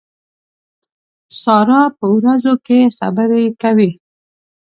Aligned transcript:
سارا 1.41 1.81
په 1.97 2.05
وروځو 2.15 2.51
خبرې 2.97 3.43
کوي. 3.61 3.91